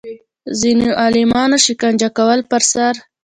ځینو 0.59 0.87
عالمانو 1.01 1.57
شکنجه 1.65 2.09
کولو 2.17 2.43
پر 2.51 2.61
سر 2.71 2.93